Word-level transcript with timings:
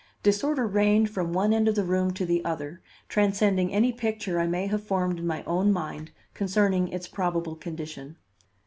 Disorder 0.23 0.65
reigned 0.65 1.11
from 1.11 1.31
one 1.31 1.53
end 1.53 1.67
of 1.67 1.75
the 1.75 1.83
room 1.83 2.09
to 2.15 2.25
the 2.25 2.43
other, 2.43 2.81
transcending 3.07 3.71
any 3.71 3.93
picture 3.93 4.39
I 4.39 4.47
may 4.47 4.65
have 4.65 4.83
formed 4.83 5.19
in 5.19 5.27
my 5.27 5.43
own 5.43 5.71
mind 5.71 6.09
concerning 6.33 6.87
its 6.87 7.07
probable 7.07 7.55
condition. 7.55 8.17